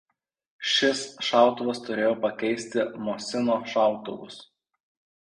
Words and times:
Šis 0.69 1.01
šautuvas 1.27 1.81
turėjo 1.87 2.15
pakeisti 2.23 2.87
Mosino 3.09 3.59
šautuvus. 3.75 4.39